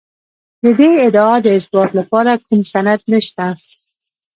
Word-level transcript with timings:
د 0.63 0.65
دې 0.79 0.89
ادعا 1.05 1.35
د 1.45 1.47
اثبات 1.57 1.89
لپاره 1.99 2.31
کوم 2.45 2.61
سند 2.73 3.01
نشته 3.13 3.45